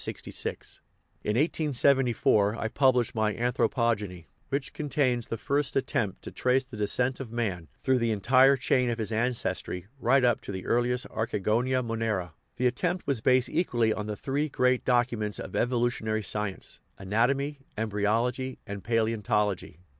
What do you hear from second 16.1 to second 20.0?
sci ence anatomy, embryology, and palaeontology.